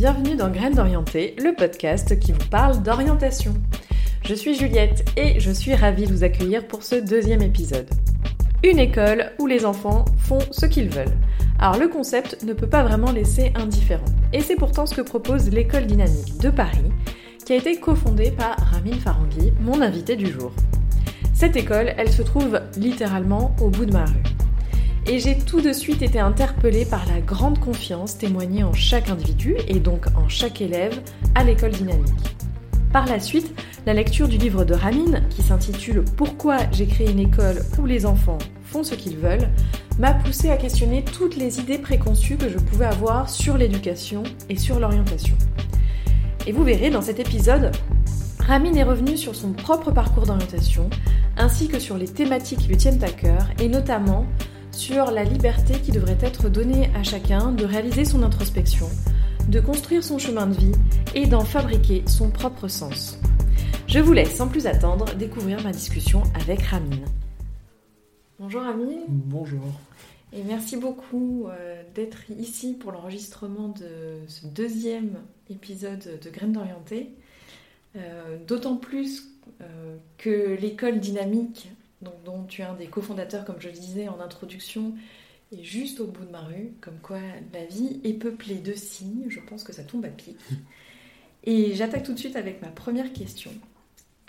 [0.00, 3.52] Bienvenue dans Graines d'Orienté, le podcast qui vous parle d'orientation.
[4.24, 7.86] Je suis Juliette et je suis ravie de vous accueillir pour ce deuxième épisode.
[8.64, 11.18] Une école où les enfants font ce qu'ils veulent.
[11.58, 14.06] Alors le concept ne peut pas vraiment laisser indifférent.
[14.32, 16.90] Et c'est pourtant ce que propose l'école dynamique de Paris,
[17.44, 20.50] qui a été cofondée par Ramin Farangui, mon invité du jour.
[21.34, 24.39] Cette école, elle se trouve littéralement au bout de ma rue.
[25.06, 29.56] Et j'ai tout de suite été interpellée par la grande confiance témoignée en chaque individu
[29.66, 31.00] et donc en chaque élève
[31.34, 32.36] à l'école dynamique.
[32.92, 33.52] Par la suite,
[33.86, 38.04] la lecture du livre de Ramin, qui s'intitule Pourquoi j'ai créé une école où les
[38.04, 39.48] enfants font ce qu'ils veulent,
[39.98, 44.56] m'a poussé à questionner toutes les idées préconçues que je pouvais avoir sur l'éducation et
[44.56, 45.36] sur l'orientation.
[46.46, 47.70] Et vous verrez dans cet épisode,
[48.40, 50.90] Ramin est revenu sur son propre parcours d'orientation,
[51.36, 54.26] ainsi que sur les thématiques qui lui tiennent à cœur, et notamment
[54.80, 58.88] sur la liberté qui devrait être donnée à chacun de réaliser son introspection,
[59.46, 60.72] de construire son chemin de vie
[61.14, 63.18] et d'en fabriquer son propre sens.
[63.86, 67.04] Je vous laisse sans plus attendre découvrir ma discussion avec Ramin.
[68.38, 69.04] Bonjour Ramin.
[69.08, 69.60] Bonjour.
[70.32, 75.18] Et merci beaucoup euh, d'être ici pour l'enregistrement de ce deuxième
[75.50, 77.10] épisode de Graines d'Orienté.
[77.96, 79.28] Euh, D'autant plus
[79.60, 81.68] euh, que l'école dynamique
[82.02, 84.94] donc, dont tu es un des cofondateurs, comme je le disais en introduction,
[85.52, 87.18] est juste au bout de ma rue, comme quoi
[87.52, 90.36] la vie est peuplée de signes, je pense que ça tombe à pic.
[91.44, 93.50] Et j'attaque tout de suite avec ma première question,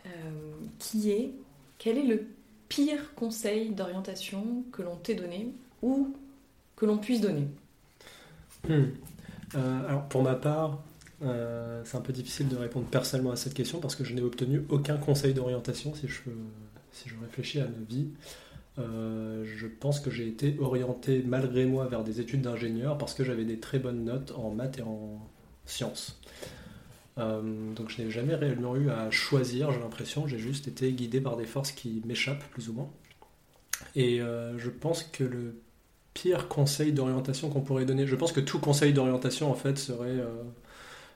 [0.06, 0.10] euh,
[0.80, 1.32] qui est
[1.78, 2.28] quel est le
[2.70, 6.16] pire conseil d'orientation que l'on t'ait donné ou
[6.76, 7.48] que l'on puisse donner?
[8.68, 8.84] Hmm.
[9.56, 10.82] euh, Alors pour ma part,
[11.24, 14.22] euh, c'est un peu difficile de répondre personnellement à cette question parce que je n'ai
[14.22, 16.22] obtenu aucun conseil d'orientation si je
[17.02, 18.10] si je réfléchis à ma vie,
[18.80, 23.24] euh, je pense que j'ai été orienté malgré moi vers des études d'ingénieur parce que
[23.24, 25.20] j'avais des très bonnes notes en maths et en
[25.66, 26.20] sciences.
[27.18, 31.20] Euh, donc je n'ai jamais réellement eu à choisir, j'ai l'impression, j'ai juste été guidé
[31.20, 32.90] par des forces qui m'échappent plus ou moins.
[33.96, 35.60] Et euh, je pense que le
[36.14, 40.20] pire conseil d'orientation qu'on pourrait donner, je pense que tout conseil d'orientation en fait serait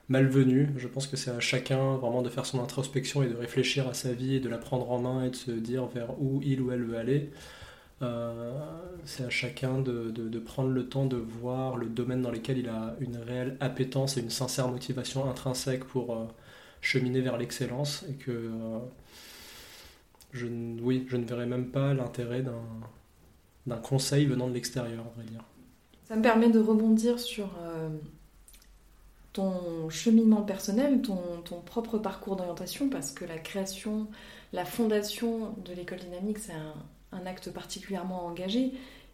[0.08, 0.70] malvenu.
[0.76, 3.94] Je pense que c'est à chacun vraiment de faire son introspection et de réfléchir à
[3.94, 6.60] sa vie et de la prendre en main et de se dire vers où il
[6.60, 7.30] ou elle veut aller.
[8.02, 8.52] Euh,
[9.04, 12.94] c'est à chacun de, prendre le temps de voir le domaine dans lequel il a
[13.00, 16.26] une réelle appétence et une sincère motivation intrinsèque pour euh,
[16.82, 18.78] cheminer vers l'excellence et que euh,
[20.32, 20.46] je,
[20.82, 22.44] oui, je ne verrais même pas l'intérêt
[23.66, 25.44] d'un conseil venant de l'extérieur, à vrai dire.
[26.04, 27.48] Ça me permet de rebondir sur
[29.36, 34.08] ton cheminement personnel, ton, propre parcours d'orientation, parce que la création,
[34.54, 38.72] la fondation de l'école dynamique, c'est un, acte particulièrement engagé.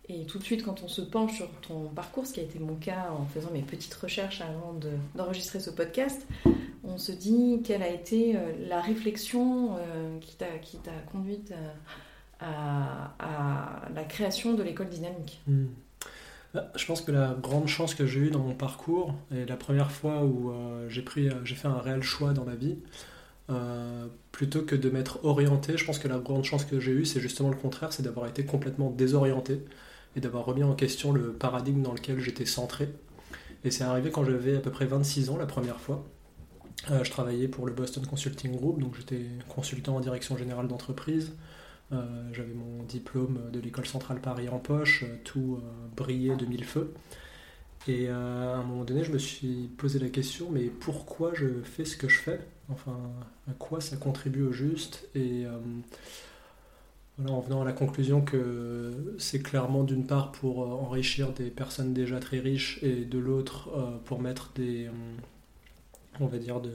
[0.09, 2.61] Et tout de suite, quand on se penche sur ton parcours, ce qui a été
[2.61, 4.75] mon cas en faisant mes petites recherches avant
[5.15, 6.27] d'enregistrer ce podcast,
[6.85, 11.53] on se dit quelle a été euh, la réflexion euh, qui t'a conduite
[12.41, 13.15] à,
[13.95, 15.41] la création de l'école dynamique.
[15.47, 15.67] Hmm.
[16.55, 19.57] Bah, je pense que la grande chance que j'ai eue dans mon parcours, et la
[19.57, 22.77] première fois où euh, j'ai pris, euh, j'ai fait un réel choix dans ma vie,
[23.51, 27.07] euh, plutôt que de m'être orienté, je pense que la grande chance que j'ai eue,
[27.07, 29.65] c'est justement le contraire, c'est d'avoir été complètement désorienté
[30.15, 32.91] et d'avoir remis en question le paradigme dans lequel j'étais centré.
[33.65, 36.05] Et c'est arrivé quand j'avais à peu près 26 ans la première fois.
[36.91, 41.33] je travaillais pour le Boston Consulting Group, donc j'étais consultant en direction générale d'entreprise.
[41.93, 46.47] Euh, j'avais mon diplôme de l'école centrale Paris en poche, euh, tout euh, brillé de
[46.47, 46.95] mille feux.
[47.89, 51.85] Et à un moment donné, je me suis posé la question, mais pourquoi je fais
[51.85, 52.39] ce que je fais?
[52.69, 52.97] Enfin,
[53.51, 55.09] à quoi ça contribue au juste?
[55.17, 55.47] Et
[57.27, 62.21] en venant à la conclusion que c'est clairement d'une part pour enrichir des personnes déjà
[62.21, 63.69] très riches et de l'autre
[64.05, 64.89] pour mettre des,
[66.21, 66.75] on va dire, de,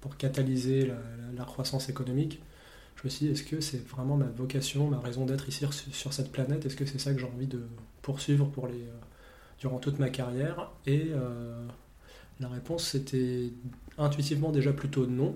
[0.00, 0.90] pour catalyser
[1.36, 2.40] la croissance économique
[3.00, 6.12] je me suis dit, est-ce que c'est vraiment ma vocation, ma raison d'être ici sur
[6.12, 6.66] cette planète?
[6.66, 7.62] Est-ce que c'est ça que j'ai envie de
[8.02, 9.00] poursuivre pour les, euh,
[9.58, 10.70] durant toute ma carrière?
[10.86, 11.66] Et euh,
[12.40, 13.52] la réponse, c'était
[13.96, 15.34] intuitivement déjà plutôt non.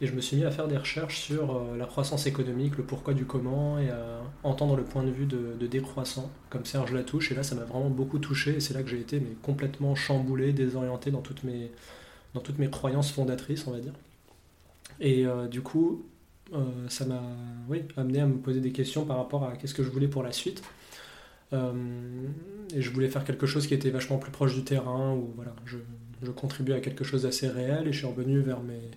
[0.00, 2.84] et je me suis mis à faire des recherches sur euh, la croissance économique, le
[2.84, 7.32] pourquoi du comment, et à entendre le point de vue de, décroissant, comme Serge Latouche.
[7.32, 10.52] Et là, ça m'a vraiment beaucoup touché, et c'est là que j'ai été complètement chamboulé,
[10.52, 11.72] désorienté dans toutes, mes,
[12.34, 13.94] dans toutes mes croyances fondatrices, on va dire.
[15.00, 16.04] Et du coup,
[16.54, 17.22] euh, ça m'a
[17.68, 20.22] oui, amené à me poser des questions par rapport à qu'est-ce que je voulais pour
[20.22, 20.62] la suite.
[21.52, 25.54] et je voulais faire quelque chose qui était vachement plus proche du terrain, où voilà,
[25.64, 25.78] je,
[26.22, 28.90] je contribuais à quelque chose d'assez réel, et je suis revenu vers mes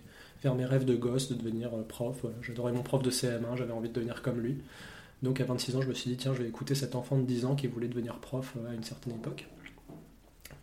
[0.44, 2.26] vers mes rêves de gosse, de devenir euh, prof.
[2.42, 4.58] J'adorais mon prof de CM1, j'avais envie de devenir comme lui.
[5.22, 7.24] Donc à 26 ans, je me suis dit, tiens, je vais écouter cet enfant de
[7.24, 9.48] 10 ans qui voulait devenir prof euh, à une certaine époque.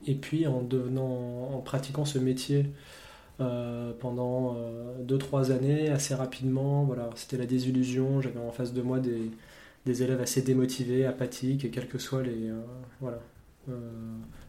[0.06, 2.66] Et puis en, devenant, en pratiquant ce métier
[3.40, 4.56] euh, pendant
[5.06, 9.30] 2-3 années, assez rapidement, voilà, c'était la désillusion, j'avais en face de moi des,
[9.86, 12.50] des, élèves assez démotivés, apathiques, et quels que soient les,
[13.00, 13.20] voilà,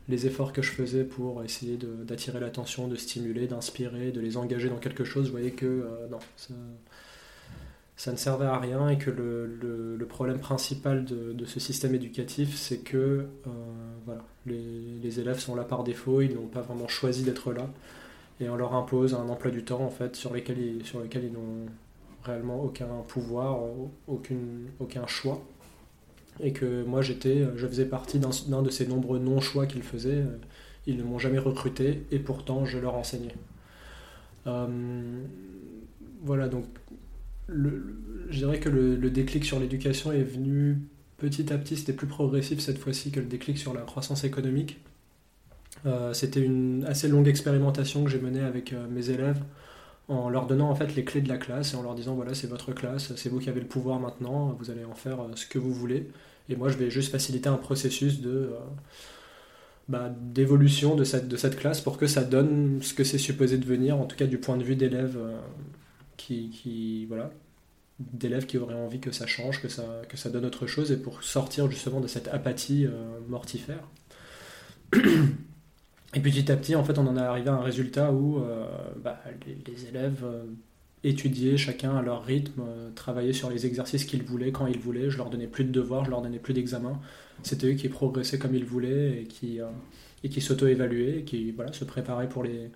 [0.10, 4.68] les efforts que je faisais pour essayer d'attirer l'attention, de stimuler, d'inspirer, de les engager
[4.68, 6.18] dans quelque chose, je voyais que euh, non,
[7.96, 12.80] ça, ne servait à rien et que le, problème principal de, ce système éducatif, c'est
[12.80, 13.50] que euh,
[14.06, 17.70] voilà, les, élèves sont là par défaut, ils n'ont pas vraiment choisi d'être là
[18.40, 21.32] et on leur impose un emploi du temps en fait sur lesquels ils, sur ils
[21.32, 21.68] n'ont
[22.24, 23.60] réellement aucun pouvoir,
[24.08, 25.42] aucune, aucun choix
[26.42, 30.24] et que moi j'étais, je faisais partie d'un de ces nombreux non-choix qu'ils faisaient.
[30.88, 33.36] Ils ne m'ont jamais recruté et pourtant je leur enseignais.
[34.48, 34.68] Euh,
[36.24, 36.66] voilà, donc
[37.50, 40.78] je dirais que le, déclic sur l'éducation est venu
[41.18, 44.80] petit à petit, c'était plus progressif cette fois-ci que le déclic sur la croissance économique.
[45.86, 49.42] Euh, c'était une assez longue expérimentation que j'ai menée avec euh, mes élèves
[50.10, 52.34] en leur donnant en fait les clés de la classe et en leur disant voilà
[52.34, 55.46] c'est votre classe, c'est vous qui avez le pouvoir maintenant, vous allez en faire ce
[55.46, 56.10] que vous voulez.
[56.50, 58.60] Et moi, je vais juste faciliter un processus de euh,
[59.88, 63.58] bah, d'évolution de cette, de cette classe pour que ça donne ce que c'est supposé
[63.58, 65.40] devenir, en tout cas du point de vue d'élèves euh,
[66.18, 67.32] qui, qui, voilà,
[68.00, 70.98] d'élèves qui auraient envie que ça change, que ça, que ça donne autre chose, et
[70.98, 73.84] pour sortir justement de cette apathie euh, mortifère.
[76.16, 78.42] Et petit à petit, en fait, on en est arrivé à un résultat où
[79.04, 80.26] bah, les, élèves
[81.04, 85.10] étudier chacun à leur rythme, euh, travailler sur les exercices qu'ils voulaient quand ils voulaient.
[85.10, 87.00] Je leur donnais plus de devoirs, je leur donnais plus d'examens.
[87.44, 89.68] C'était eux qui progressaient comme ils voulaient et qui, euh,
[90.22, 92.70] qui s'auto-évaluaient, et qui voilà, se préparaient pour les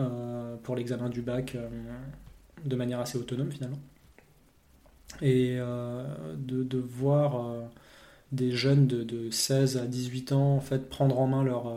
[0.00, 1.56] euh, pour l'examen du bac
[2.64, 3.78] de manière assez autonome finalement.
[5.22, 7.54] Et de, voir
[8.32, 11.72] des jeunes de, de, 16 à 18 ans en fait prendre en main leur,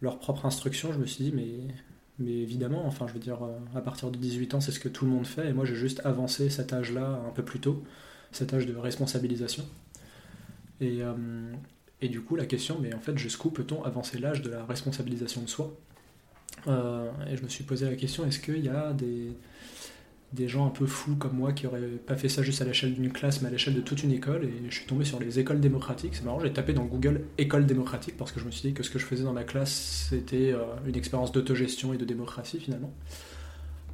[0.00, 1.74] leur propre instruction, je me suis dit mais
[2.18, 4.88] mais évidemment, enfin, je veux dire, euh, à partir de 18 ans, c'est ce que
[4.88, 5.48] tout le monde fait.
[5.48, 7.84] Et moi, j'ai juste avancé cet âge-là un peu plus tôt,
[8.32, 9.64] cet âge de responsabilisation.
[10.80, 11.14] Et, euh,
[12.00, 15.42] et du coup, la question, mais en fait, jusqu'où peut-on avancer l'âge de la responsabilisation
[15.42, 15.72] de soi?
[16.66, 19.36] Euh, Et je me suis posé la question, est-ce qu'il y a des,
[20.32, 22.94] des gens un peu fous comme moi qui auraient pas fait ça juste à l'échelle
[22.94, 25.38] d'une classe mais à l'échelle de toute une école et je suis tombé sur les
[25.38, 26.16] écoles démocratiques.
[26.16, 28.82] C'est marrant, j'ai tapé dans Google école démocratique parce que je me suis dit que
[28.82, 32.60] ce que je faisais dans la classe c'était euh, une expérience d'autogestion et de démocratie
[32.60, 32.92] finalement.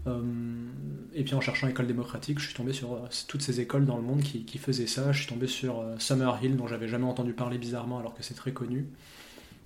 [0.07, 0.21] Euh,
[1.15, 2.99] et puis en cherchant école démocratique, je suis tombé sur euh,
[3.29, 5.13] toutes ces écoles dans le monde qui, faisaient ça.
[5.13, 8.53] Je suis tombé sur Summerhill dont j'avais jamais entendu parler bizarrement alors que c'est très
[8.53, 8.87] connu.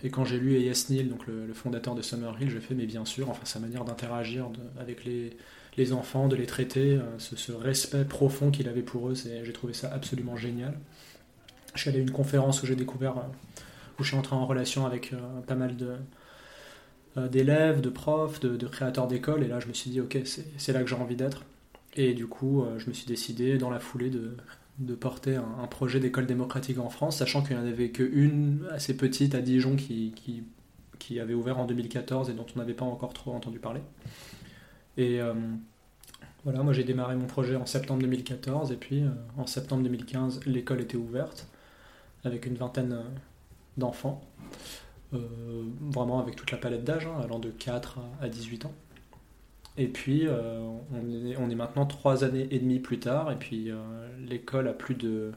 [0.04, 0.90] Et quand j'ai lu E.S.
[0.90, 4.48] Neil, donc le, fondateur de Summerhill, j'ai fait mais bien sûr, enfin sa manière d'interagir
[4.78, 5.36] avec les
[5.76, 9.72] les enfants, de les traiter, euh, ce, respect profond qu'il avait pour eux, j'ai trouvé
[9.72, 10.74] ça absolument génial.
[11.74, 13.22] Je suis allé à une conférence où j'ai découvert, euh,
[13.98, 15.76] où je suis entré en relation avec euh, pas mal
[17.30, 20.82] d'élèves, de profs, de, créateurs d'écoles, et là je me suis dit, ok, c'est là
[20.82, 21.44] que j'ai envie d'être.
[21.96, 26.26] Et du coup, je me suis décidé dans la foulée de, porter un, projet d'école
[26.26, 30.12] démocratique en France, sachant qu'il n'y en avait qu'une assez petite à Dijon qui,
[30.98, 33.80] qui, avait ouvert en 2014 et dont on n'avait pas encore trop entendu parler.
[34.98, 35.32] Et euh,
[36.44, 40.40] voilà, moi j'ai démarré mon projet en septembre 2014 et puis euh, en septembre 2015,
[40.44, 41.48] l'école était ouverte
[42.24, 43.04] avec une vingtaine euh,
[43.78, 44.20] d'enfants,
[45.12, 48.74] vraiment avec toute la palette d'âge, hein, allant de 4 à 18 ans.
[49.76, 53.70] Et puis, on, est, maintenant trois années et demie plus tard, et puis
[54.18, 55.30] l'école a plus de,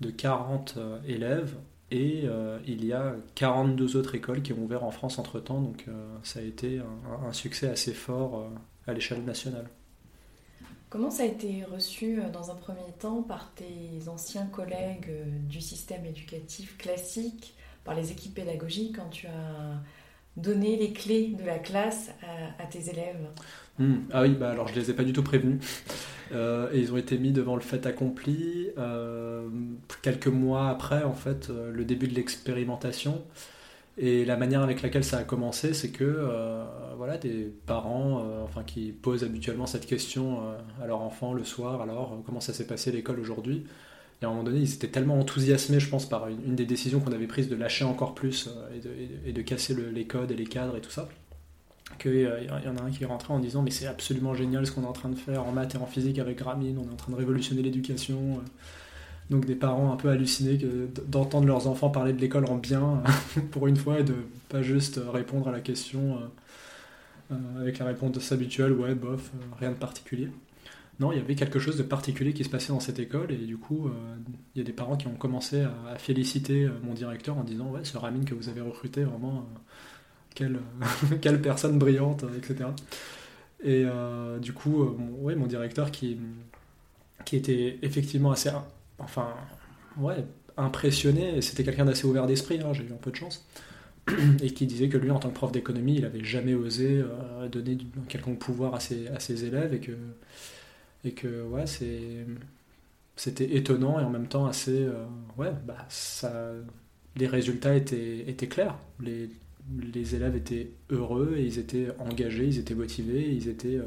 [0.00, 1.56] de 40 élèves,
[1.90, 2.28] et
[2.66, 5.86] il y a 42 autres écoles qui ont ouvert en France entre-temps, donc
[6.22, 8.48] ça a été un, un succès assez fort
[8.86, 9.66] à l'échelle nationale.
[10.94, 15.24] Comment ça a été reçu euh, dans un premier temps par tes anciens collègues euh,
[15.48, 19.82] du système éducatif classique, par les équipes pédagogiques, quand tu as
[20.36, 22.12] donné les clés de la classe
[22.60, 23.26] à, tes élèves?
[23.80, 24.02] Hmm.
[24.12, 25.60] Ah oui, bah alors je les ai pas du tout prévenus.
[26.30, 28.68] Euh, et ils ont été mis devant le fait accompli
[30.00, 33.20] quelques mois après en fait le début de l'expérimentation.
[33.96, 36.64] Et la manière avec laquelle ça a commencé, c'est que euh,
[36.96, 40.40] voilà, des parents euh, enfin, qui posent habituellement cette question
[40.82, 43.64] à leur enfant le soir, alors comment ça s'est passé l'école aujourd'hui?
[44.20, 47.00] Et à un moment donné, ils étaient tellement enthousiasmés, je pense, par une, des décisions
[47.00, 48.48] qu'on avait prises de lâcher encore plus
[49.26, 51.08] et, de, casser les codes et les cadres et tout ça,
[51.98, 54.72] qu'il y en a un qui est rentré en disant mais c'est absolument génial ce
[54.72, 56.92] qu'on est en train de faire en maths et en physique avec Grameen, on est
[56.92, 58.40] en train de révolutionner l'éducation.
[59.30, 60.58] Donc des parents un peu hallucinés
[61.06, 63.02] d'entendre leurs enfants parler de l'école en bien
[63.50, 64.14] pour une fois et de
[64.50, 69.38] pas juste répondre à la question euh, euh, avec la réponse habituelle ouais bof euh,
[69.58, 70.28] rien de particulier.
[71.00, 73.46] Non, il y avait quelque chose de particulier qui se passait dans cette école et
[73.46, 73.90] du coup
[74.54, 77.80] il y a des parents qui ont commencé à, féliciter mon directeur en disant ouais
[77.82, 79.44] ce Ramine que vous avez recruté vraiment
[80.36, 80.60] quelle,
[81.20, 82.70] quelle personne brillante etc.
[83.64, 83.84] Et
[84.40, 84.84] du coup
[85.18, 86.16] ouais, mon directeur qui
[87.24, 88.50] qui était effectivement assez
[88.98, 89.34] enfin,
[89.98, 90.24] ouais,
[90.56, 91.40] impressionné.
[91.42, 93.46] C'était quelqu'un d'assez ouvert d'esprit, hein, j'ai eu un peu de chance.
[94.42, 97.48] Et qui disait que lui, en tant que prof d'économie, il n'avait jamais osé euh,
[97.48, 99.72] donner un quelconque pouvoir à ses, élèves
[101.04, 101.64] et que, ouais,
[103.16, 104.84] c'était étonnant et en même temps assez.
[104.84, 105.04] Euh,
[105.38, 106.52] ouais, bah, ça,
[107.16, 108.78] les résultats étaient, clairs.
[109.00, 109.30] Les,
[110.14, 113.76] élèves étaient heureux et ils étaient engagés, ils étaient motivés, ils étaient.
[113.76, 113.86] Euh,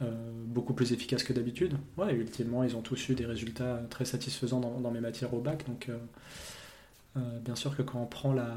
[0.00, 1.76] beaucoup plus efficace que d'habitude.
[1.96, 5.66] Ouais, ultimement, ils ont tous eu des résultats très satisfaisants dans, mes matières au bac.
[5.66, 5.98] Donc, euh,
[7.16, 8.54] euh, bien sûr que quand on prend la,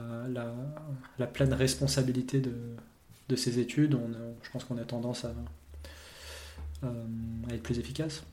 [1.18, 2.54] la, pleine responsabilité de,
[3.30, 4.12] de ces études, on,
[4.44, 5.34] je pense qu'on a tendance à,
[6.84, 8.24] à être plus efficace.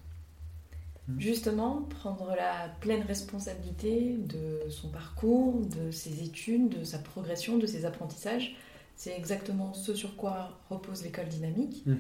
[1.08, 1.18] Hmm.
[1.18, 7.66] Justement, prendre la pleine responsabilité de son parcours, de ses études, de sa progression, de
[7.66, 8.54] ses apprentissages,
[8.96, 11.84] c'est exactement ce sur quoi repose l'école dynamique.
[11.86, 11.92] Et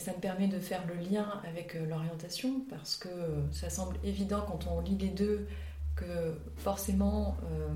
[0.00, 3.08] ça me permet de faire le lien avec euh, l'orientation parce que
[3.52, 5.46] ça semble évident quand on lit les deux
[5.94, 7.68] que forcément euh,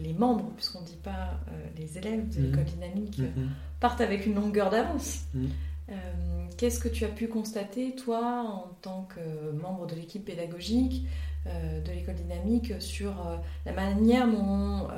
[0.00, 2.70] les membres, puisqu'on ne dit pas euh, les élèves de l'école mhm.
[2.70, 3.50] dynamique, mhm.
[3.78, 5.24] partent avec une longueur d'avance.
[5.34, 5.48] Mhm.
[6.56, 11.06] Qu'est-ce que tu as pu constater, toi, en tant que membre de l'équipe pédagogique
[11.44, 13.12] de l'école dynamique, sur
[13.66, 14.88] la manière dont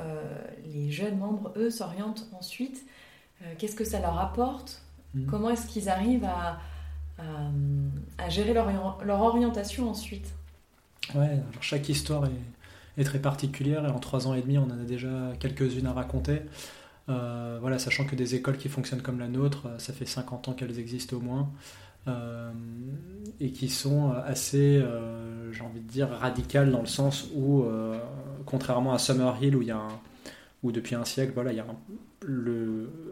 [0.63, 2.85] les jeunes membres, eux, s'orientent ensuite?
[3.57, 4.84] Qu'est-ce que ça leur apporte?
[5.15, 5.25] Mhm.
[5.25, 6.59] Comment est-ce qu'ils arrivent à,
[8.17, 8.67] à, gérer leur,
[9.03, 10.33] leur, orientation ensuite?
[11.15, 14.65] Ouais, alors chaque histoire est, est, très particulière et en trois ans et demi, on
[14.65, 16.41] en a déjà quelques-unes à raconter.
[17.07, 20.47] Euh, voilà, sachant que des écoles qui fonctionnent comme la nôtre, euh, ça fait 50
[20.47, 21.51] ans qu'elles existent au moins,
[22.07, 22.51] euh,
[23.39, 24.83] et qui sont assez,
[25.51, 27.65] j'ai envie de dire, radicales dans le sens où,
[28.45, 29.99] contrairement à Summerhill où il y a un,
[30.65, 31.65] où depuis un siècle, voilà, il y a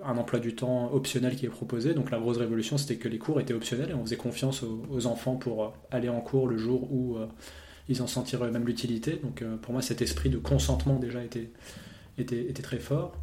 [0.04, 1.94] un, emploi du temps optionnel qui est proposé.
[1.94, 5.06] Donc la grosse révolution, c'était que les cours étaient optionnels et on faisait confiance aux,
[5.06, 7.28] enfants pour euh, aller en cours le jour où euh,
[7.90, 9.20] ils en sentiraient même l'utilité.
[9.22, 11.52] Donc euh, pour moi, cet esprit de consentement déjà était,
[12.18, 13.16] était, était très fort.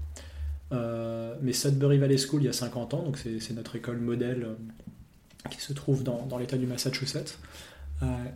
[0.70, 4.46] mais Sudbury Valley School, il y a 50 ans, donc c'est notre école modèle
[5.50, 7.36] qui se trouve dans, dans l'État du Massachusetts,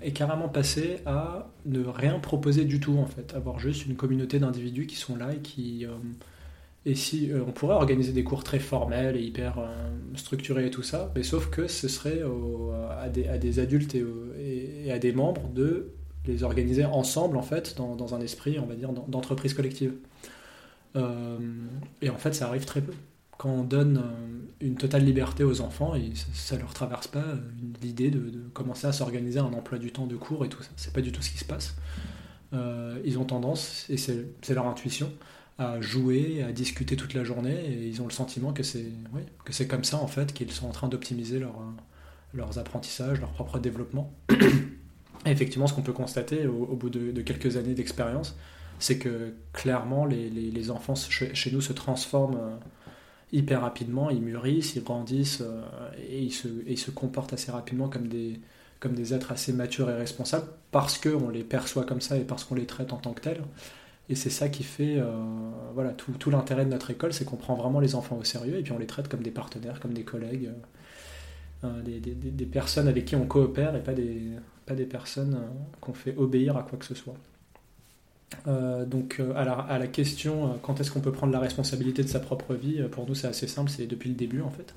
[0.02, 4.38] est carrément passé à ne rien proposer du tout en fait, avoir juste une communauté
[4.38, 5.86] d'individus qui sont là et qui
[6.86, 9.66] et si euh, on pourrait organiser des cours très formels et hyper euh,
[10.16, 12.22] structurés et tout ça, mais sauf que ce serait
[13.00, 15.92] à, des, à, des, adultes et, à des membres de
[16.26, 19.94] les organiser ensemble en fait dans, dans un esprit, on va dire, d'entreprise collective.
[20.96, 21.38] Euh,
[22.02, 22.92] et en fait, ça arrive très peu.
[23.38, 24.02] Quand on donne
[24.60, 27.24] une totale liberté aux enfants, et ça, ne leur traverse pas
[27.82, 30.70] l'idée de, commencer à s'organiser un emploi du temps de cours et tout ça.
[30.76, 31.74] C'est pas du tout ce qui se passe.
[32.52, 35.12] ils ont tendance, et c'est leur intuition,
[35.58, 39.22] à jouer, à discuter toute la journée, et ils ont le sentiment que c'est oui,
[39.68, 41.60] comme ça en fait qu'ils sont en train d'optimiser leur,
[42.34, 44.12] leurs apprentissages, leur propre développement.
[45.26, 48.36] Effectivement, ce qu'on peut constater au, bout de, quelques années d'expérience,
[48.78, 52.56] c'est que clairement les, les, enfants chez, nous se transforment euh,
[53.34, 55.62] hyper rapidement, ils mûrissent, ils grandissent euh,
[56.08, 58.40] et, ils se, ils se comportent assez rapidement comme des,
[58.80, 62.44] comme des êtres assez matures et responsables parce qu'on les perçoit comme ça et parce
[62.44, 63.42] qu'on les traite en tant que tels.
[64.08, 65.12] Et c'est ça qui fait euh,
[65.74, 68.58] voilà, tout, tout l'intérêt de notre école, c'est qu'on prend vraiment les enfants au sérieux
[68.58, 70.50] et puis on les traite comme des partenaires, comme des collègues,
[71.64, 74.20] euh, des, des, des, personnes avec qui on coopère et pas des,
[74.66, 75.40] pas des personnes
[75.80, 77.16] qu'on fait obéir à quoi que ce soit.
[78.46, 82.20] Donc à la, à la, question quand est-ce qu'on peut prendre la responsabilité de sa
[82.20, 84.74] propre vie, pour nous c'est assez simple, c'est depuis le début en fait.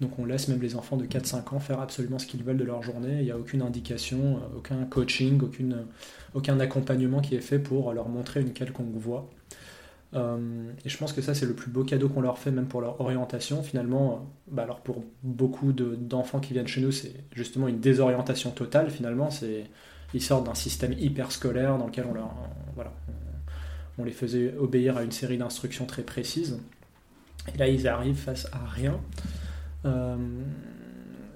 [0.00, 2.64] Donc on laisse même les enfants de 4-5 ans faire absolument ce qu'ils veulent de
[2.64, 3.18] leur journée.
[3.18, 5.84] Il n'y a aucune indication, euh, aucun coaching, aucune,
[6.34, 9.28] aucun accompagnement qui est fait pour leur montrer une quelconque voie.
[10.14, 12.66] Euh, et je pense que ça c'est le plus beau cadeau qu'on leur fait même
[12.66, 13.62] pour leur orientation.
[13.62, 14.16] Finalement, euh,
[14.54, 18.90] bah alors pour beaucoup d'enfants qui viennent chez nous, c'est justement une désorientation totale.
[18.90, 19.66] Finalement, c'est
[20.14, 22.06] ils sortent d'un système hyper scolaire dans lequel
[23.98, 26.58] on les faisait obéir à une série d'instructions très précises.
[27.54, 29.00] Et là, ils arrivent face à rien.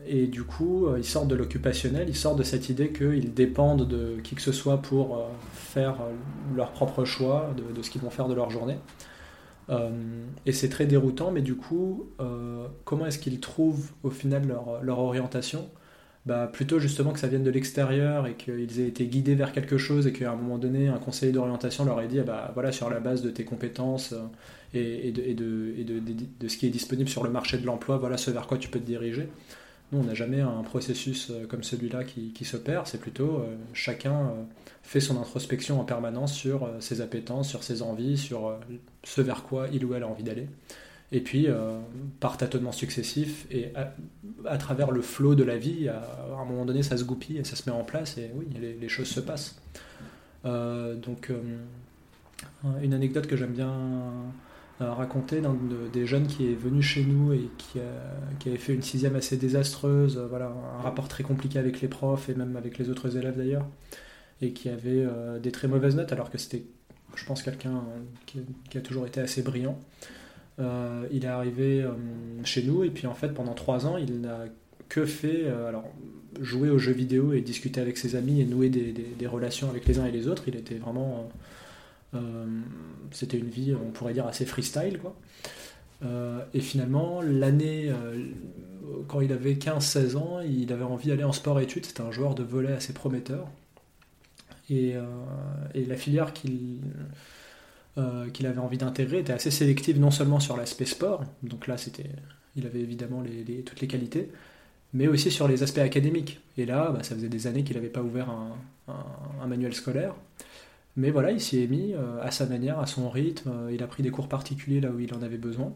[0.06, 4.16] et du coup, ils sortent de l'occupationnel, ils sortent de cette idée qu'ils dépendent de
[4.22, 5.96] qui que ce soit pour faire
[6.54, 8.78] leur propre choix de, ce qu'ils vont faire de leur journée.
[9.70, 9.90] Euh,
[10.46, 14.42] et c'est très déroutant, mais du coup, euh, comment est-ce qu'ils trouvent au final
[14.82, 15.68] leur orientation?
[16.26, 19.78] Bah, Plutôt justement que ça vienne de l'extérieur et qu'ils aient été guidés vers quelque
[19.78, 22.72] chose et qu'à un moment donné, un conseiller d'orientation leur ait dit ah bah, voilà,
[22.72, 24.22] sur la base de tes compétences euh,
[24.74, 26.00] et, de, et, de, et de,
[26.40, 28.68] de, ce qui est disponible sur le marché de l'emploi, voilà ce vers quoi tu
[28.68, 29.28] peux te diriger.
[29.92, 34.32] Nous, on n'a jamais un processus comme celui-là qui, qui s'opère, c'est plutôt chacun
[34.84, 38.58] fait son introspection en permanence sur euh, ses appétences, sur ses envies, sur euh,
[39.02, 40.46] ce vers quoi il ou elle a envie d'aller.
[41.14, 41.78] Et puis, euh,
[42.20, 43.72] par tâtonnements successifs et
[44.44, 46.02] à, travers le flot de la vie, à,
[46.38, 48.46] un moment donné, ça se goupille et ça se met en place et oui,
[48.80, 49.56] les, choses se passent.
[50.44, 51.32] donc,
[52.82, 53.72] une anecdote que j'aime bien
[54.80, 55.56] raconter d'un
[55.92, 57.78] des jeunes qui est venu chez nous et qui,
[58.48, 62.34] avait fait une sixième assez désastreuse, voilà, un rapport très compliqué avec les profs et
[62.34, 63.66] même avec les autres élèves d'ailleurs
[64.40, 66.64] et qui avait euh, des très mauvaises notes, alors que c'était,
[67.14, 67.84] je pense, quelqu'un
[68.26, 68.40] qui,
[68.76, 69.78] a toujours été assez brillant.
[70.60, 71.92] Euh, il est arrivé euh,
[72.44, 74.44] chez nous et puis en fait pendant trois ans il n'a
[74.88, 75.84] que fait alors
[76.40, 79.98] jouer aux jeux vidéo et discuter avec ses amis et nouer des, relations avec les
[79.98, 80.44] uns et les autres.
[80.46, 81.28] Il était vraiment
[83.10, 85.16] c'était une vie on pourrait dire assez freestyle quoi.
[86.52, 87.90] et finalement l'année
[89.08, 91.86] quand il avait 15-16 ans il avait envie d'aller en sport études.
[91.86, 93.48] C'était un joueur de volet assez prometteur.
[94.70, 95.04] Et, euh,
[95.74, 96.78] et la filière qu'il
[97.98, 101.76] euh, qu'il avait envie d'intégrer était assez sélective, non seulement sur l'aspect sport, donc là
[101.76, 102.10] c'était,
[102.56, 103.22] il avait évidemment
[103.64, 104.30] toutes les qualités,
[104.92, 106.40] mais aussi sur les aspects académiques.
[106.56, 110.14] Et là, bah, ça faisait des années qu'il n'avait pas ouvert un, manuel scolaire.
[110.96, 113.86] Mais voilà, il s'y est mis euh, à sa manière, à son rythme, il a
[113.86, 115.72] pris des cours particuliers là où il en avait besoin.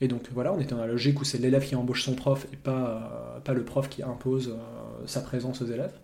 [0.00, 2.46] Et donc voilà, on était dans la logique où c'est l'élève qui embauche son prof
[2.52, 4.56] et pas, le prof qui impose
[5.06, 5.94] sa présence aux élèves.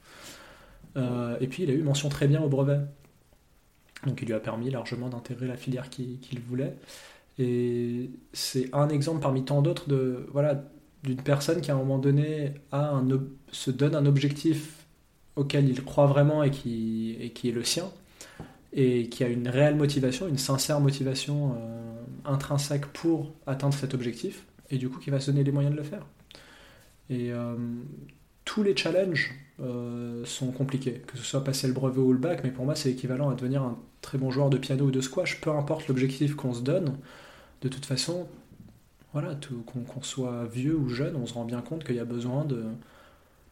[0.96, 2.80] Euh, et puis il a eu mention très bien au brevet.
[4.06, 6.74] Donc il lui a permis largement d'intégrer la filière qu'il voulait.
[7.38, 10.62] Et c'est un exemple parmi tant d'autres de voilà
[11.02, 13.06] d'une personne qui à un moment donné a un,
[13.52, 14.84] se donne un objectif
[15.36, 17.90] auquel il croit vraiment et qui, et qui est le sien,
[18.72, 24.44] et qui a une réelle motivation, une sincère motivation euh, intrinsèque pour atteindre cet objectif,
[24.70, 26.04] et du coup qui va se donner les moyens de le faire.
[27.08, 27.56] Et euh,
[28.50, 32.40] tous les challenges euh, sont compliqués, que ce soit passer le brevet ou le bac,
[32.42, 35.00] mais pour moi c'est équivalent à devenir un très bon joueur de piano ou de
[35.00, 36.96] squash, peu importe l'objectif qu'on se donne,
[37.62, 38.26] de toute façon,
[39.12, 42.44] voilà, qu'on soit vieux ou jeune, on se rend bien compte qu'il y a besoin
[42.44, 42.64] de,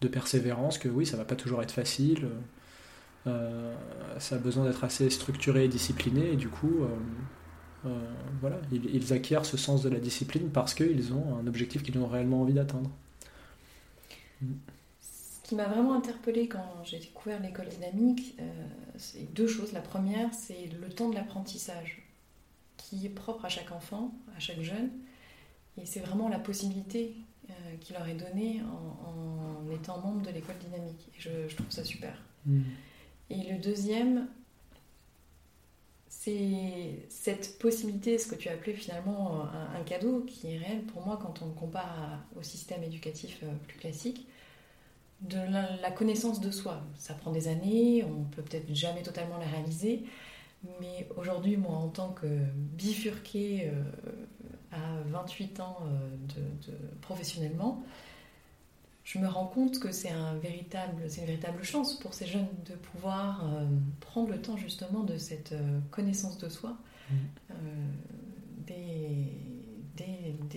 [0.00, 2.26] de, persévérance, que oui, ça va pas toujours être facile,
[3.28, 3.72] euh,
[4.18, 6.80] ça a besoin d'être assez structuré et discipliné, et du coup,
[7.86, 7.88] euh,
[8.40, 12.08] voilà, ils, acquièrent ce sens de la discipline parce qu'ils ont un objectif qu'ils ont
[12.08, 12.90] réellement envie d'atteindre
[15.48, 18.44] qui m'a vraiment interpellée quand j'ai découvert l'école dynamique, euh,
[18.98, 19.72] c'est deux choses.
[19.72, 22.02] La première, c'est le temps de l'apprentissage,
[22.76, 24.90] qui est propre à chaque enfant, à chaque jeune.
[25.78, 27.14] Et c'est vraiment la possibilité
[27.48, 28.60] euh, qui leur est donnée
[29.06, 31.08] en, étant membre de l'école dynamique.
[31.16, 32.12] Et je, trouve ça super.
[32.44, 32.60] Mm.
[33.30, 34.28] Et le deuxième,
[36.08, 41.06] c'est cette possibilité, ce que tu as appelé finalement un, cadeau, qui est réel pour
[41.06, 44.26] moi quand on le compare au système éducatif euh, plus classique
[45.20, 45.38] de
[45.82, 46.82] la, connaissance de soi.
[46.96, 50.04] Ça prend des années, on peut peut-être jamais totalement la réaliser,
[50.80, 52.26] mais aujourd'hui, moi, en tant que
[52.76, 53.82] bifurquée euh,
[54.72, 56.08] à 28 ans euh,
[56.66, 57.82] de, professionnellement,
[59.04, 62.74] je me rends compte que c'est un véritable, une véritable chance pour ces jeunes de
[62.74, 63.66] pouvoir euh,
[64.00, 65.54] prendre le temps justement de cette
[65.90, 66.76] connaissance de soi
[67.10, 67.14] mmh.
[68.66, 68.84] dès,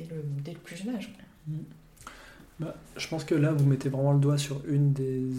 [0.09, 1.13] le, plus jeune âge.
[1.47, 1.59] Mmh.
[2.59, 5.31] Bah, je pense que là, vous mettez vraiment le doigt sur une des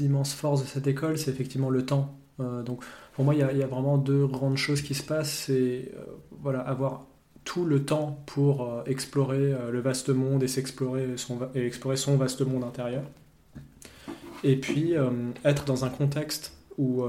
[0.00, 2.16] immenses forces de cette école, c'est effectivement le temps.
[2.40, 2.82] Euh, donc,
[3.14, 5.32] pour moi, il y, a vraiment deux grandes choses qui se passent.
[5.46, 6.04] C'est euh,
[6.40, 7.06] voilà, avoir
[7.44, 12.16] tout le temps pour euh, explorer le vaste monde et s'explorer son, et explorer son
[12.16, 13.02] vaste monde intérieur.
[14.44, 14.94] Et puis,
[15.44, 17.04] être dans un contexte où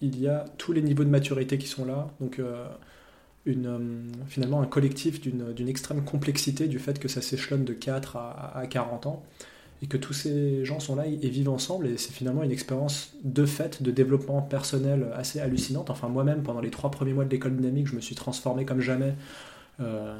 [0.00, 2.08] il y a tous les niveaux de maturité qui sont là.
[3.44, 8.16] Une, euh, finalement un collectif d'une extrême complexité du fait que ça s'échelonne de 4
[8.16, 9.22] à, 40 ans
[9.82, 13.14] et que tous ces gens sont là et vivent ensemble et c'est finalement une expérience
[13.24, 15.90] de fait de développement personnel assez hallucinante.
[15.90, 18.80] Enfin moi-même pendant les trois premiers mois de l'école dynamique je me suis transformé comme
[18.80, 19.14] jamais
[19.80, 20.16] euh,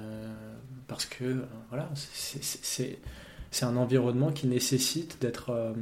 [0.89, 5.75] parce que euh, voilà c'est un environnement qui nécessite d'être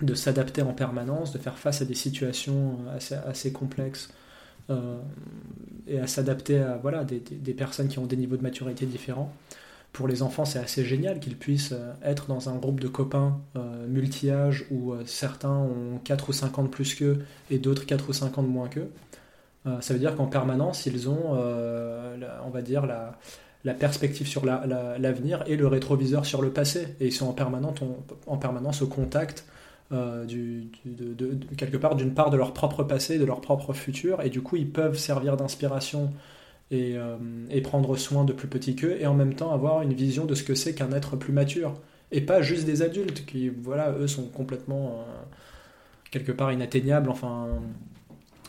[0.00, 2.78] de s'adapter en permanence, de faire face à des situations
[3.26, 4.08] assez complexes
[5.86, 9.32] et à s'adapter à voilà, des, des, personnes qui ont des niveaux de maturité différents.
[9.92, 13.38] Pour les enfants, c'est assez génial qu'ils puissent être dans un groupe de copains
[13.88, 18.12] multi-âges où certains ont 4 ou 5 ans de plus qu'eux et d'autres 4 ou
[18.14, 18.88] 5 ans de moins qu'eux.
[19.80, 23.18] ça veut dire qu'en permanence, ils ont, on va dire, la,
[23.64, 26.96] la perspective sur l'avenir et le rétroviseur sur le passé.
[27.00, 27.78] Et ils sont en permanence,
[28.26, 29.44] en permanence au contact
[29.92, 30.68] euh, du,
[31.56, 34.22] quelque part d'une part de leur propre passé, de leur propre futur.
[34.22, 36.12] Et du coup, ils peuvent servir d'inspiration
[36.70, 37.16] et, euh,
[37.50, 40.34] et, prendre soin de plus petits qu'eux et en même temps avoir une vision de
[40.34, 41.74] ce que c'est qu'un être plus mature.
[42.10, 45.12] Et pas juste des adultes qui, voilà, eux sont complètement euh,
[46.10, 47.10] quelque part inatteignables.
[47.10, 47.48] Enfin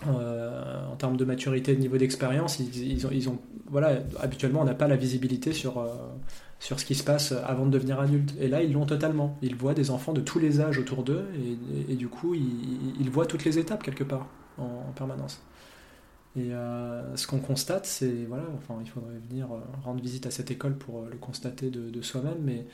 [0.08, 3.40] euh, en termes de maturité de niveau d'expérience, ils, ont,
[3.70, 5.88] voilà, habituellement, on n'a pas la visibilité sur, euh,
[6.60, 8.34] sur ce qui se passe avant de devenir adulte.
[8.40, 9.38] Et là, ils l'ont totalement.
[9.42, 11.26] Ils voient des enfants de tous les âges autour d'eux,
[11.90, 15.42] et, du coup, ils, voient toutes les étapes quelque part, en, permanence.
[16.36, 19.48] Et euh, ce qu'on constate, c'est, voilà, enfin, il faudrait venir
[19.84, 22.66] rendre visite à cette école pour le constater de, soi-même, mais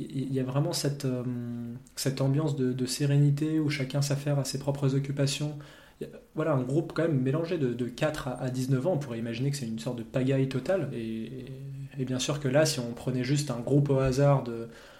[0.00, 1.06] il y a vraiment cette,
[1.94, 5.56] cette ambiance de, sérénité où chacun s'affaire à ses propres occupations,
[6.34, 9.56] voilà, un groupe quand même mélangé de, 4 à, 19 ans, on pourrait imaginer que
[9.56, 10.90] c'est une sorte de pagaille totale.
[10.94, 11.46] Et,
[12.04, 14.44] bien sûr que là, si on prenait juste un groupe au hasard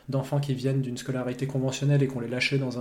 [0.09, 2.79] d'enfants qui viennent d'une scolarité conventionnelle et qu'on les lâchait dans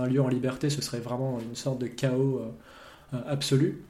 [0.00, 3.82] un, lieu en liberté, ce serait vraiment une sorte de chaos euh, euh, absolu.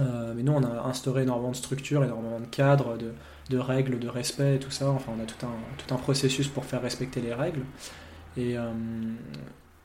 [0.00, 2.98] Euh, mais nous, on a instauré énormément de structures, énormément de cadres,
[3.50, 4.90] de, règles, de respect tout ça.
[4.90, 7.62] Enfin, on a tout un, tout un processus pour faire respecter les règles.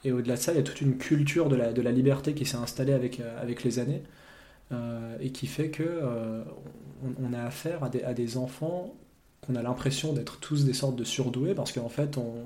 [0.05, 2.57] Et au-delà de ça, il y a toute une culture de la, liberté qui s'est
[2.57, 4.03] installée avec, euh, avec les années
[4.71, 6.43] euh, et qui fait que euh,
[7.21, 8.93] on, a affaire à des, enfants
[9.41, 12.43] qu'on a l'impression d'être tous des sortes de surdoués parce qu'en fait, on,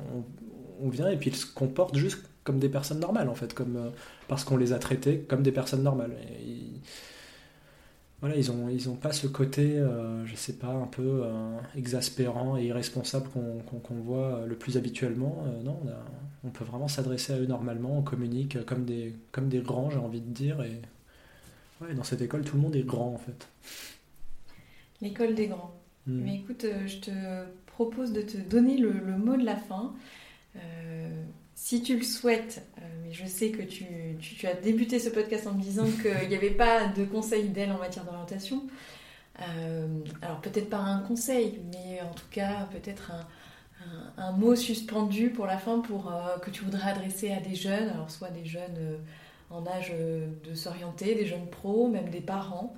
[0.82, 3.92] on, vient et puis ils se comportent juste comme des personnes normales en fait, comme,
[4.28, 6.12] parce qu'on les a traités comme des personnes normales.
[8.20, 11.58] Voilà, ils n'ont ils ont pas ce côté, euh, je sais pas, un peu euh,
[11.76, 15.46] exaspérant et irresponsable qu'on voit le plus habituellement.
[15.46, 15.80] Euh, non,
[16.44, 19.98] on, peut vraiment s'adresser à eux normalement, on communique comme des, comme des grands, j'ai
[19.98, 20.64] envie de dire.
[20.64, 20.82] Et
[21.82, 23.48] ouais, dans cette école, tout le monde est grand en fait.
[25.00, 25.76] L'école des grands.
[26.08, 26.22] Hmm.
[26.24, 27.12] Mais écoute, je te
[27.68, 29.94] propose de te donner le, le mot de la fin
[31.58, 35.54] si tu le souhaites, euh, mais je sais que tu, as débuté ce podcast en
[35.54, 38.62] me disant qu'il n'y avait pas de conseil d'aide en matière d'orientation.
[39.42, 39.88] Euh,
[40.22, 43.12] alors peut-être pas un conseil, mais en tout cas peut-être
[44.18, 47.90] un, mot suspendu pour la fin pour, euh, que tu voudrais adresser à des jeunes,
[47.90, 49.00] alors soit des jeunes
[49.50, 52.76] en âge de s'orienter, des jeunes pros, même des parents,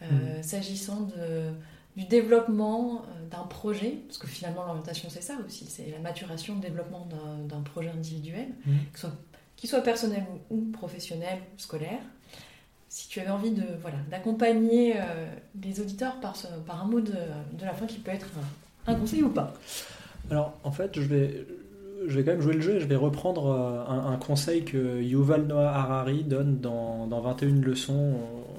[0.00, 0.42] mmh.
[0.42, 1.52] s'agissant de
[1.96, 6.54] du développement euh, d'un projet, parce que finalement l'orientation c'est ça aussi, c'est la maturation,
[6.56, 7.08] le développement
[7.48, 8.72] d'un projet individuel, mmh.
[8.90, 12.00] qu'il soit, soit, personnel ou, professionnel ou scolaire.
[12.88, 15.26] Si tu avais envie de voilà d'accompagner euh,
[15.60, 18.28] les auditeurs par, ce, par un mot de, de, la fin qui peut être
[18.86, 19.52] un conseil ou pas?
[20.30, 21.46] Alors en fait je vais,
[22.06, 25.02] je vais quand même jouer le jeu et je vais reprendre euh, un, conseil que
[25.02, 28.14] Yuval Noah Harari donne dans, dans 21 leçons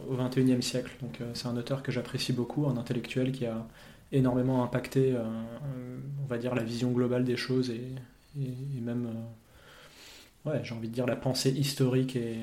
[0.10, 0.92] au 21e siècle.
[1.02, 3.66] Donc euh, c'est un auteur que j'apprécie beaucoup, un intellectuel qui a
[4.12, 5.24] énormément impacté, euh,
[6.24, 7.82] on va dire, la vision globale des choses et,
[8.82, 9.08] même,
[10.46, 12.38] ouais, j'ai envie de dire, la pensée historique et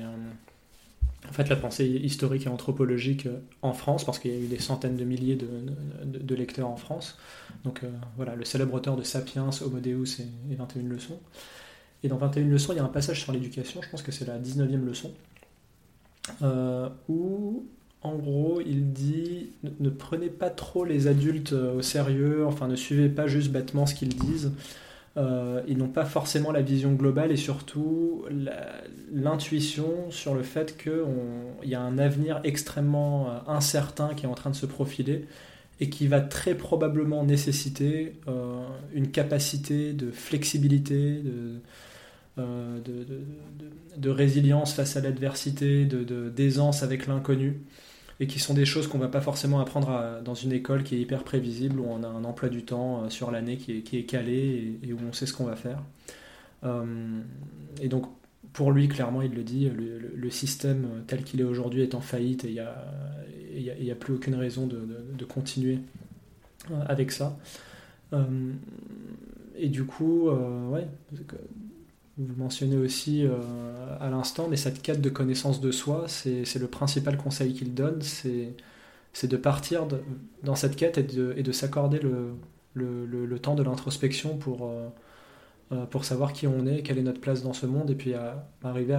[1.27, 3.27] en fait la pensée historique et anthropologique
[3.61, 7.17] en France, parce qu'il y a eu des centaines de milliers de, lecteurs en France.
[7.63, 11.19] Donc euh, voilà, le célèbre auteur de Sapiens, Homo Deus et, 21 leçons.
[12.03, 14.25] Et dans 21 leçons, il y a un passage sur l'éducation, je pense que c'est
[14.25, 15.11] la 19e leçon,
[16.41, 17.65] euh, où
[18.01, 22.75] en gros il dit ne, prenez pas trop les adultes euh, au sérieux, enfin ne
[22.75, 24.51] suivez pas juste bêtement ce qu'ils disent.
[25.67, 28.25] ils n'ont pas forcément la vision globale et surtout
[29.11, 34.49] l'intuition sur le fait qu'il y a un avenir extrêmement incertain qui est en train
[34.49, 35.27] de se profiler
[35.79, 41.59] et qui va très probablement nécessiter euh, une capacité de flexibilité, de,
[42.37, 42.79] euh,
[43.97, 47.61] de, résilience face à l'adversité, d'aisance avec l'inconnu,
[48.19, 50.95] et qui sont des choses qu'on ne va pas forcément apprendre dans une école qui
[50.95, 54.03] est hyper prévisible, où on a un emploi du temps euh, sur l'année qui est,
[54.03, 55.83] calé et, où on sait ce qu'on va faire.
[57.81, 58.05] et donc
[58.53, 62.45] pour lui, clairement, il le dit, le, système tel qu'il est aujourd'hui est en faillite
[62.45, 62.55] et
[63.55, 65.79] il n'y a, plus aucune raison de, continuer
[66.71, 67.37] euh, avec ça.
[68.13, 68.51] Euh,
[69.55, 70.87] et du coup, euh, ouais,
[72.17, 73.25] vous mentionnez aussi
[73.99, 78.01] à l'instant, mais cette quête de connaissance de soi, c'est le principal conseil qu'il donne,
[78.01, 79.87] c'est de partir
[80.43, 84.69] dans cette quête et de, s'accorder le, temps de l'introspection pour,
[85.71, 88.13] euh, pour savoir qui on est, quelle est notre place dans ce monde, et puis
[88.13, 88.97] à, arriver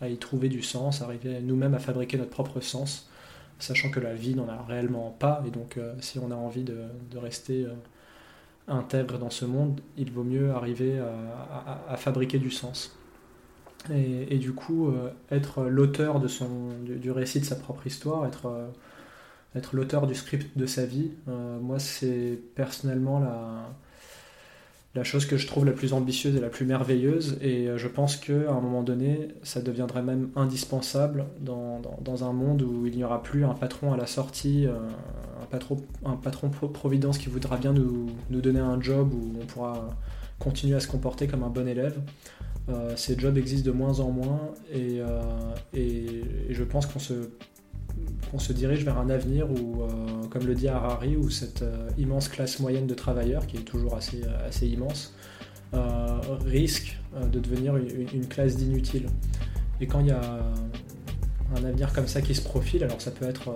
[0.00, 3.10] à y trouver du sens, arriver nous-mêmes à fabriquer notre propre sens,
[3.58, 6.78] sachant que la vie n'en a réellement pas, et donc si on a envie de,
[7.16, 7.66] rester
[8.68, 10.98] intègre dans ce monde, il vaut mieux arriver
[11.88, 12.96] à, fabriquer du sens.
[13.94, 14.92] Et, du coup,
[15.30, 18.70] être l'auteur du, récit de sa propre histoire, être
[19.56, 21.10] être l'auteur du script de sa vie.
[21.28, 23.70] Euh, moi, c'est personnellement la,
[24.96, 27.38] la chose que je trouve la plus ambitieuse et la plus merveilleuse.
[27.42, 32.62] Et euh, je pense qu'à un moment donné, ça deviendrait même indispensable dans, un monde
[32.62, 34.72] où il n'y aura plus un patron à la sortie, euh,
[36.04, 39.90] un, patron, providence qui voudra bien nous, donner un job où on pourra
[40.38, 41.98] continuer à se comporter comme un bon élève.
[42.96, 44.40] ces jobs existent de moins en moins
[44.72, 45.00] et,
[45.74, 47.30] et je pense qu'on se
[48.30, 49.88] qu'on se dirige vers un avenir où, euh,
[50.30, 53.94] comme le dit Harari, où cette euh, immense classe moyenne de travailleurs, qui est toujours
[53.96, 55.14] assez, euh, immense,
[56.46, 56.98] risque
[57.30, 59.08] de devenir une, classe d'inutiles.
[59.78, 60.40] Et quand il y a
[61.54, 63.52] un avenir comme ça qui se profile, alors ça peut être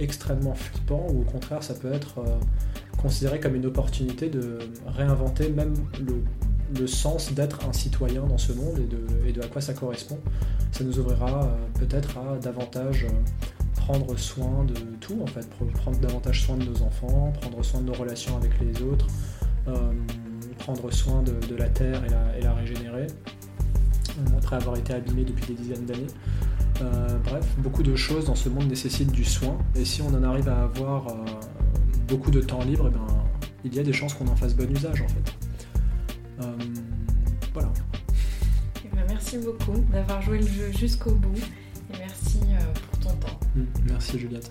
[0.00, 2.20] extrêmement flippant ou au contraire ça peut être
[3.00, 5.74] considéré comme une opportunité de réinventer même
[6.74, 9.72] le, sens d'être un citoyen dans ce monde et de, et de, à quoi ça
[9.72, 10.18] correspond.
[10.72, 13.06] Ça nous ouvrira peut-être à davantage
[13.86, 17.86] prendre soin de tout, en fait, prendre davantage soin de nos enfants, prendre soin de
[17.86, 19.06] nos relations avec les autres,
[19.66, 19.92] euh,
[20.58, 22.00] prendre soin de, la terre
[22.36, 26.06] et la, régénérer, euh, après avoir été abîmé depuis des dizaines d'années.
[26.80, 30.22] Euh, bref, beaucoup de choses dans ce monde nécessitent du soin, et si on en
[30.22, 31.06] arrive à avoir
[32.06, 33.06] beaucoup de temps libre, eh ben,
[33.64, 36.48] il y a des chances qu'on en fasse bon usage en fait.
[37.52, 37.72] voilà.
[38.84, 41.40] Eh ben, merci beaucoup d'avoir joué le jeu jusqu'au bout,
[43.86, 44.50] Merci Juliette.